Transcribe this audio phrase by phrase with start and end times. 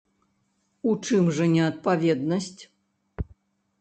[0.91, 2.59] У чым жа неадпаведнасць?